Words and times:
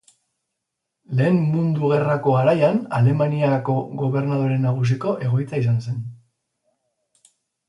Lehen 1.17 1.35
Mundu 1.49 1.91
Gerrako 1.91 2.33
garaian, 2.37 2.79
Alemaniako 3.01 3.77
Gobernadore 4.01 4.59
Nagusiko 4.65 5.15
egoitza 5.29 5.61
izan 5.63 5.79
zen. 5.87 6.01